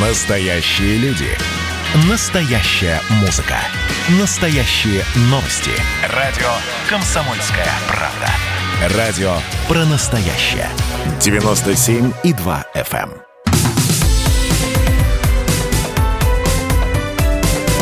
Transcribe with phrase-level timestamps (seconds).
[0.00, 1.26] Настоящие люди.
[2.08, 3.56] Настоящая музыка.
[4.20, 5.72] Настоящие новости.
[6.14, 6.46] Радио
[6.88, 8.96] «Комсомольская правда».
[8.96, 9.32] Радио
[9.66, 10.68] про настоящее.
[11.18, 13.10] 97,2 FM.
[13.10, 13.22] эм.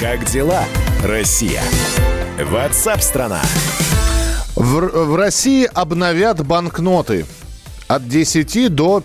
[0.00, 0.64] Как дела,
[1.04, 1.62] Россия?
[2.42, 3.42] Ватсап-страна!
[4.56, 7.26] В, в России обновят банкноты
[7.86, 9.02] от 10 до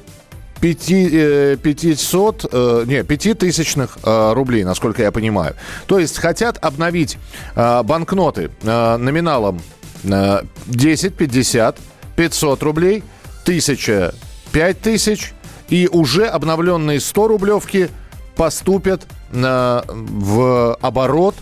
[0.64, 5.56] 5, э, 500, э, не, 5000 э, рублей, насколько я понимаю.
[5.87, 7.18] То есть хотят обновить
[7.56, 9.61] э, банкноты э, номиналом
[10.06, 11.78] э, 10, 50,
[12.15, 13.04] 500 рублей,
[13.43, 14.14] 1000,
[14.54, 15.34] 5000
[15.68, 17.89] и уже обновленные 100 рублевки
[18.37, 21.36] поступят э, в оборот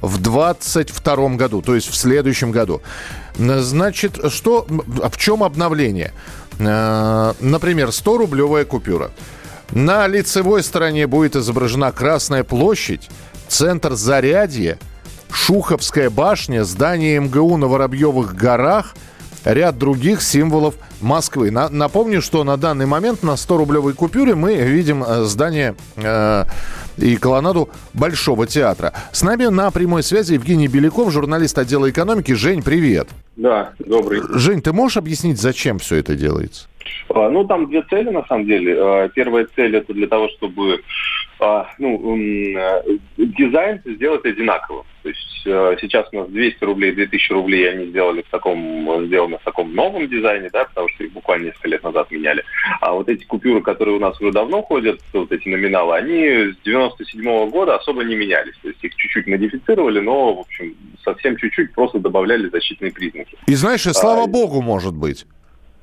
[0.00, 2.80] в 22 году, то есть в следующем году.
[3.36, 6.12] Значит, что, в чем обновление?
[6.58, 9.10] Э, Например, 100-рублевая купюра.
[9.72, 13.08] На лицевой стороне будет изображена Красная площадь,
[13.48, 14.78] центр Зарядье,
[15.30, 18.94] Шуховская башня, здание МГУ на Воробьевых горах,
[19.44, 21.50] ряд других символов Москвы.
[21.50, 26.44] На- напомню, что на данный момент на 100-рублевой купюре мы видим э, здание э,
[26.98, 28.92] и колоннаду Большого театра.
[29.12, 32.32] С нами на прямой связи Евгений Беляков, журналист отдела экономики.
[32.32, 33.08] Жень, привет.
[33.36, 34.20] Да, добрый.
[34.34, 36.68] Жень, ты можешь объяснить, зачем все это делается?
[37.08, 38.76] А, Ну, там две цели, на самом деле.
[38.78, 40.80] А, Первая цель– это для того, чтобы
[41.40, 42.16] а, ну,
[42.56, 42.82] э,
[43.16, 44.84] дизайн сделать одинаковым.
[45.02, 49.38] То есть э, сейчас у нас 200 рублей, 2000 рублей они сделали в таком, сделаны
[49.38, 52.44] в таком новом дизайне, да, потому что их буквально несколько лет назад меняли.
[52.80, 56.56] А вот эти купюры, которые у нас уже давно ходят, вот эти номиналы, они с
[56.64, 58.54] 97 года особо не менялись.
[58.62, 63.36] То есть их чуть-чуть модифицировали, но, в общем, совсем чуть-чуть просто добавляли защитные признаки.
[63.46, 65.26] И знаешь, и слава А, богу, может быть.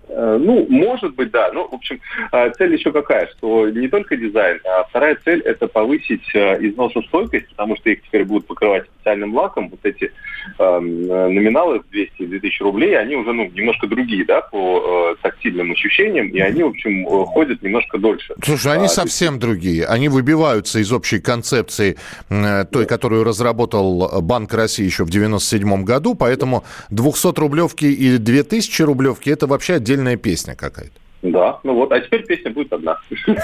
[0.07, 1.51] Э, Ну, может быть, да.
[1.51, 1.99] Ну, в общем,
[2.31, 7.49] э, цель еще какая, что не только дизайн, а вторая цель– это повысить э, износостойкость,
[7.49, 9.69] потому что их теперь будут покрывать специальным лаком.
[9.69, 10.11] Вот эти
[10.59, 16.27] эм, э, номиналы 200-2000 рублей, они уже ну, немножко другие, да, по э, тактильным ощущениям,
[16.27, 18.33] и они, в общем, э, ходят немножко дольше.
[18.43, 19.85] Слушай, они А, совсем другие.
[19.85, 21.97] Они выбиваются из общей концепции
[22.29, 26.15] э, той, которую разработал Банк России еще в 97 году.
[26.15, 31.04] Поэтому 200-рублевки и 2000-рублевки– это вообще отдельная песня какая-то.
[31.31, 32.97] Да, ну вот, а теперь песня будет одна.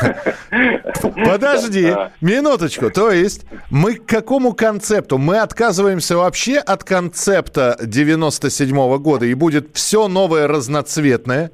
[1.25, 2.89] Подожди, минуточку.
[2.91, 5.17] То есть мы к какому концепту?
[5.17, 11.51] Мы отказываемся вообще от концепта 97 года, и будет все новое разноцветное.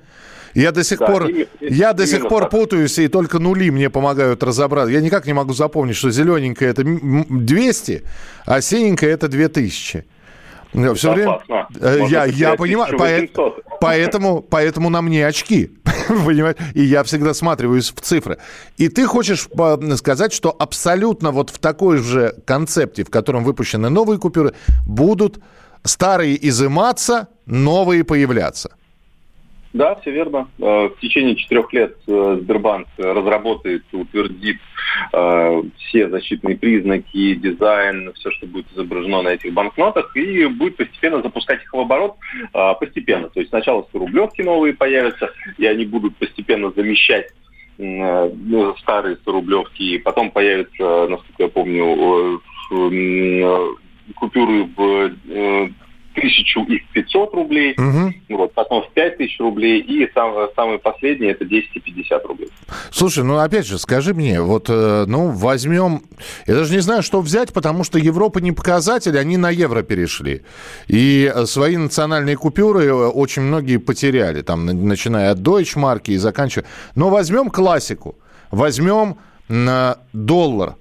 [0.53, 2.51] Я до сих Да, пор, име- я до сих пор так.
[2.51, 4.91] путаюсь, и только нули мне помогают разобраться.
[4.91, 8.03] Я никак не могу запомнить, что зелененькое это м- м- 200,
[8.45, 10.05] а синенькое это 2000.
[10.95, 11.31] Все время...
[11.33, 11.67] опасно.
[11.79, 13.55] Э, Можно Я, я понимаю, 1800.
[13.55, 15.71] поэт- поэтому, поэтому на мне очки,
[16.07, 16.55] понимаешь?
[16.73, 18.38] И я всегда сматриваюсь в цифры.
[18.77, 23.89] И ты хочешь по- сказать, что абсолютно вот в такой же концепте, в котором выпущены
[23.89, 24.53] новые купюры,
[24.85, 25.39] будут
[25.83, 28.71] старые изыматься, новые появляться.
[29.77, 30.47] Да, все верно.
[30.57, 34.57] Э, В течение четырех лет э, Сбербанк разработает, утвердит
[35.13, 41.21] э, все защитные признаки, дизайн, все, что будет изображено на этих банкнотах, и будет постепенно
[41.21, 42.16] запускать их в оборот
[42.79, 43.29] постепенно.
[43.29, 45.29] То есть сначала 100 рублевки новые появятся,
[45.59, 47.27] и они будут постепенно замещать
[47.77, 52.41] ну, старые 100 рублевки, и потом появятся, насколько я помню,
[54.16, 55.69] купюры в
[56.22, 58.13] тысячу и в 500 рублей, Мгм.
[58.29, 62.50] вот, потом в 5 тысяч рублей, и сам, самый последний это 10 и 50 рублей.
[62.91, 66.01] Слушай, ну опять же, скажи мне, вот, э, ну, возьмем...
[66.47, 70.41] Я даже не знаю, что взять, потому что Европа не показатель, они на евро перешли.
[70.88, 76.66] И свои национальные купюры э, очень многие потеряли, там, на- начиная от Deutschmark и заканчивая...
[76.95, 78.16] Но возьмем классику,
[78.51, 79.17] возьмем
[79.49, 80.75] э, доллар.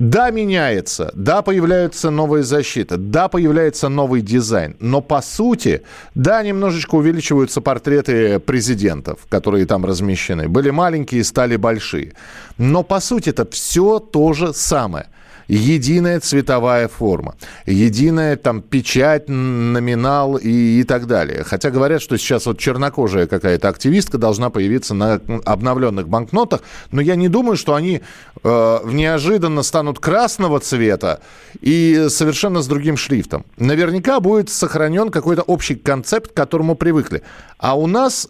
[0.00, 5.82] Да, меняется, да, появляются новые защиты, да, появляется новый дизайн, но по сути,
[6.14, 10.48] да, немножечко увеличиваются портреты президентов, которые там размещены.
[10.48, 12.14] Были маленькие, стали большие.
[12.56, 15.08] Но по сути это все то же самое.
[15.50, 17.34] Единая цветовая форма,
[17.66, 21.42] единая там печать, номинал и, и так далее.
[21.42, 26.60] Хотя говорят, что сейчас вот чернокожая какая-то активистка должна появиться на обновленных банкнотах,
[26.92, 28.00] но я не думаю, что они
[28.44, 31.20] э, неожиданно станут красного цвета
[31.60, 33.44] и совершенно с другим шрифтом.
[33.56, 37.22] Наверняка будет сохранен какой-то общий концепт, к которому привыкли.
[37.58, 38.28] А у нас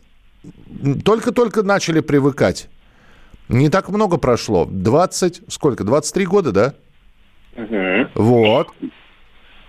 [1.05, 2.71] только-только начали привыкать.
[3.51, 4.65] Не так много прошло.
[4.65, 5.85] 20, сколько?
[5.85, 6.75] 23 года, да?
[7.61, 8.09] Мгм.
[8.15, 8.69] Вот.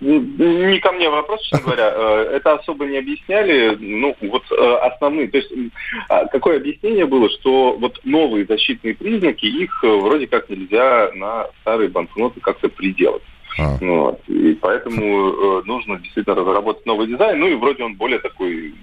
[0.00, 1.92] Не ко мне вопрос, честно говоря.
[1.94, 3.76] Э, это особо не объясняли.
[3.78, 5.28] Ну, вот э, основные.
[5.28, 5.52] То есть,
[6.08, 11.88] а какое объяснение было, что вот новые защитные признаки, их вроде как нельзя на старые
[11.88, 13.22] банкноты как-то приделать.
[13.58, 13.76] А.
[13.80, 14.20] Вот.
[14.28, 17.38] И поэтому нужно действительно разработать новый дизайн.
[17.38, 18.74] Ну и вроде он более такой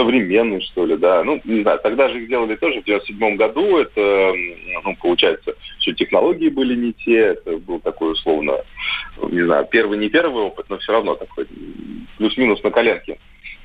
[0.00, 1.22] современный, что ли, да.
[1.24, 3.78] Ну, не знаю, тогда же их делали тоже в 97 году.
[3.78, 4.32] Это,
[4.84, 7.18] ну, получается, что технологии были не те.
[7.18, 8.54] Это был такой, условно,
[9.30, 11.46] не знаю, первый, не первый опыт, но все равно такой
[12.16, 13.18] плюс-минус на коленке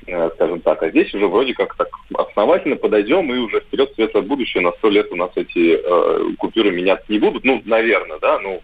[0.06, 0.82] э, скажем так.
[0.82, 4.90] А здесь уже вроде как так основательно подойдем и уже вперед светлое будущее на сто
[4.90, 7.44] лет у нас эти э, купюры меняться не будут.
[7.44, 8.60] Ну, наверное, да, ну,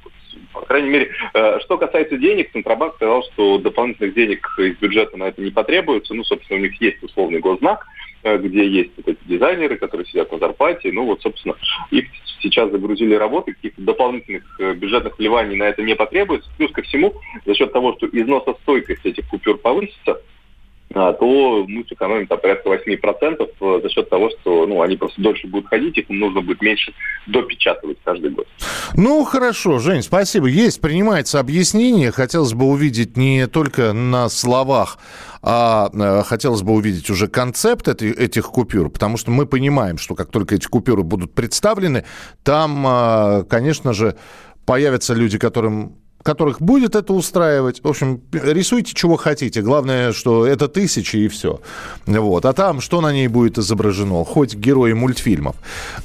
[0.53, 5.25] по крайней мере, э, что касается денег, Центробанк сказал, что дополнительных денег из бюджета на
[5.25, 6.15] это не потребуется.
[6.15, 7.87] Ну, собственно, у них есть условный госзнак,
[8.23, 10.93] э, где есть вот эти дизайнеры, которые сидят на зарплате.
[10.93, 11.55] Ну, вот, собственно,
[11.91, 12.07] их
[12.41, 16.51] сейчас загрузили работы, каких-то дополнительных э, бюджетных вливаний на это не потребуется.
[16.57, 17.15] Плюс ко всему,
[17.47, 20.21] за счет того, что износостойкость этих купюр повысится,
[20.93, 25.47] то мы сэкономим там, порядка 8% э, за счет того, что ну, они просто дольше
[25.47, 26.93] будут ходить, их нужно будет меньше
[27.27, 28.47] допечатывать каждый год.
[28.95, 30.47] Ну, хорошо, Жень, спасибо.
[30.47, 32.11] Есть, принимается объяснение.
[32.11, 34.99] Хотелось бы увидеть не только на словах,
[35.43, 40.31] а э, хотелось бы увидеть уже концепт этих купюр, потому что мы понимаем, что как
[40.31, 42.05] только эти купюры будут представлены,
[42.45, 44.17] там, э, конечно же,
[44.67, 47.83] появятся люди, которым которых будет это устраивать.
[47.83, 49.63] В общем, рисуйте, чего хотите.
[49.63, 51.61] Главное, что это тысячи и все.
[52.07, 52.45] Вот.
[52.45, 54.25] А там, что на ней будет изображено?
[54.25, 55.57] Хоть герои мультфильмов.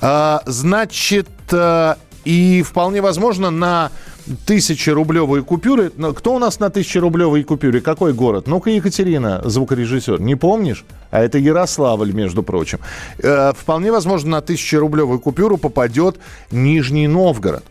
[0.02, 3.92] А, значит, а, и вполне возможно на
[4.46, 5.92] тысячерублевые купюры.
[6.16, 7.80] Кто у нас на тысячерублевой купюре?
[7.80, 8.48] Какой город?
[8.48, 10.20] Ну-ка, Екатерина, звукорежиссер.
[10.20, 10.84] Не помнишь?
[11.12, 12.80] А это Ярославль, между прочим.
[13.20, 16.18] Э, вполне возможно, на тысячерублевую купюру попадет
[16.52, 17.64] Нижний Новгород.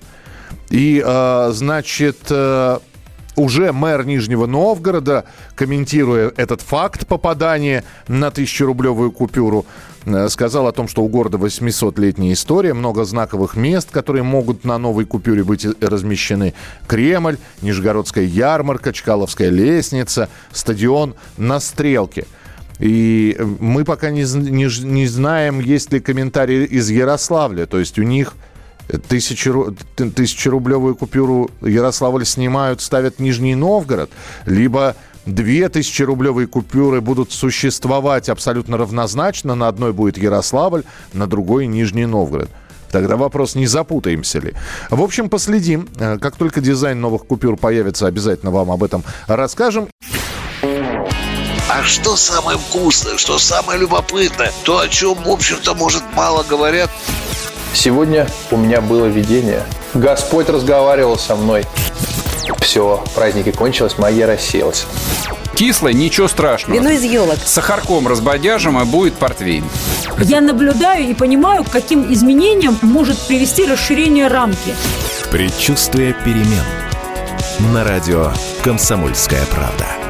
[0.71, 2.79] И, э, значит, э,
[3.37, 5.25] уже мэр Нижнего Новгорода,
[5.55, 9.67] комментируя этот факт попадания на тысячерублевую купюру,
[10.07, 14.79] э, сказал о том, что у города 800-летняя история, много знаковых мест, которые могут на
[14.79, 16.55] новой купюре быть размещены.
[16.87, 22.27] Кремль, Нижегородская ярмарка, Чкаловская лестница, стадион на Стрелке.
[22.79, 27.67] И мы пока не, не, не знаем, есть ли комментарии из Ярославля.
[27.67, 28.35] То есть у них
[29.09, 34.11] тысячу, тысячерублевую купюру Ярославль снимают, ставят Нижний Новгород,
[34.45, 34.97] либо
[35.27, 39.55] две тысячерублевые купюры будут существовать абсолютно равнозначно.
[39.55, 42.49] На одной будет Ярославль, на другой Нижний Новгород.
[42.91, 44.55] Тогда вопрос, не запутаемся ли.
[44.91, 45.89] В общем, последим.
[45.99, 49.89] Э, как только дизайн новых купюр появится, обязательно вам об этом расскажем.
[51.69, 56.91] А что самое вкусное, что самое любопытное, то, о чем, в общем-то, может, мало говорят–
[57.77, 59.63] Сегодня у меня было видение.
[59.93, 61.65] Господь разговаривал со мной.
[62.61, 64.87] Все, праздники кончились, магия рассеялась.
[65.55, 66.75] Кислое, ничего страшного.
[66.75, 67.37] Вино из елок.
[67.45, 69.65] С сахарком разбодяжим, и будет портвейн.
[70.19, 74.75] Я наблюдаю и понимаю, к каким изменениям может привести расширение рамки.
[75.31, 76.65] Предчувствие перемен.
[77.75, 78.33] На радио
[78.65, 80.06] «Комсомольская правда».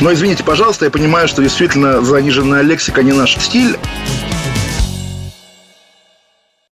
[0.00, 3.76] Но извините, пожалуйста, я понимаю, что действительно заниженная лексика не наш стиль.